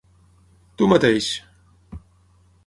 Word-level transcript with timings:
Tu 0.81 0.87
mateix! 0.93 1.29